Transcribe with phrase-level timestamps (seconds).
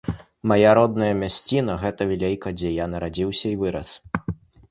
[0.51, 3.89] Мая родная мясціна- гэта вілейка, дзе я нарадзіўся і вырас.